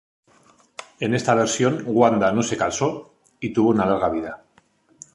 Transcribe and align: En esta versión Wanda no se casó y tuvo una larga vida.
En 0.99 1.13
esta 1.13 1.35
versión 1.35 1.83
Wanda 1.85 2.31
no 2.31 2.41
se 2.41 2.57
casó 2.57 3.13
y 3.39 3.53
tuvo 3.53 3.69
una 3.69 3.85
larga 3.85 4.09
vida. 4.09 4.43